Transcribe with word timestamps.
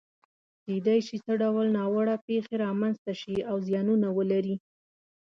کېدای 0.65 0.99
شي 1.07 1.17
څه 1.25 1.33
ډول 1.41 1.67
ناوړه 1.77 2.15
پېښې 2.27 2.55
رامنځته 2.65 3.13
شي 3.21 3.35
او 3.49 3.55
زیانونه 3.67 4.07
ولري؟ 4.17 4.55